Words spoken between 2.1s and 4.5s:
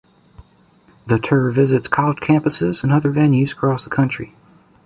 campuses and other venues across the country.